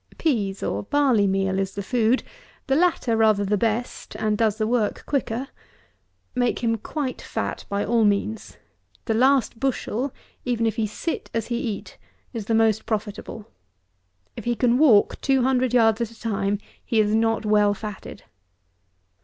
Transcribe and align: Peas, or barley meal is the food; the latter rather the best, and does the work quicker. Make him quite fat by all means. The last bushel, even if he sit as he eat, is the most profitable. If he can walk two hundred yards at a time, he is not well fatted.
Peas, 0.17 0.63
or 0.63 0.81
barley 0.81 1.27
meal 1.27 1.59
is 1.59 1.75
the 1.75 1.83
food; 1.83 2.23
the 2.65 2.75
latter 2.75 3.15
rather 3.15 3.45
the 3.45 3.55
best, 3.55 4.15
and 4.15 4.35
does 4.35 4.57
the 4.57 4.65
work 4.65 5.05
quicker. 5.05 5.47
Make 6.33 6.63
him 6.63 6.75
quite 6.79 7.21
fat 7.21 7.65
by 7.69 7.85
all 7.85 8.03
means. 8.03 8.57
The 9.05 9.13
last 9.13 9.59
bushel, 9.59 10.11
even 10.43 10.65
if 10.65 10.75
he 10.75 10.87
sit 10.87 11.29
as 11.35 11.49
he 11.49 11.57
eat, 11.59 11.99
is 12.33 12.45
the 12.45 12.55
most 12.55 12.87
profitable. 12.87 13.51
If 14.35 14.45
he 14.45 14.55
can 14.55 14.79
walk 14.79 15.21
two 15.21 15.43
hundred 15.43 15.71
yards 15.71 16.01
at 16.01 16.09
a 16.09 16.19
time, 16.19 16.57
he 16.83 16.99
is 16.99 17.13
not 17.13 17.45
well 17.45 17.75
fatted. 17.75 18.23